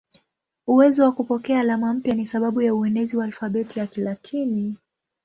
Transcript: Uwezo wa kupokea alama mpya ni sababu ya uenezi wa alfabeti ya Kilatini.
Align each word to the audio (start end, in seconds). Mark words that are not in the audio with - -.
Uwezo 0.67 1.03
wa 1.03 1.11
kupokea 1.11 1.59
alama 1.59 1.93
mpya 1.93 2.15
ni 2.15 2.25
sababu 2.25 2.61
ya 2.61 2.75
uenezi 2.75 3.17
wa 3.17 3.25
alfabeti 3.25 3.79
ya 3.79 3.87
Kilatini. 3.87 4.75